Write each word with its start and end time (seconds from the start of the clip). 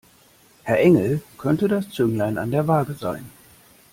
Herr 0.63 0.79
Engel 0.79 1.21
könnte 1.37 1.67
das 1.67 1.91
Zünglein 1.91 2.39
an 2.39 2.49
der 2.49 2.67
Waage 2.67 2.95
sein. 2.95 3.29